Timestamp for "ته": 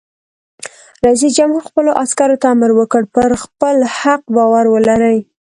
2.41-2.47